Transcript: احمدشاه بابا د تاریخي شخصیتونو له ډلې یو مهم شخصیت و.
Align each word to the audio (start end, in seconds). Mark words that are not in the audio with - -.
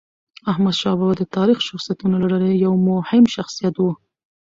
احمدشاه 0.51 0.95
بابا 0.99 1.13
د 1.17 1.23
تاریخي 1.35 1.63
شخصیتونو 1.69 2.15
له 2.21 2.27
ډلې 2.33 2.49
یو 2.65 2.73
مهم 2.89 3.23
شخصیت 3.35 3.75
و. 3.79 3.83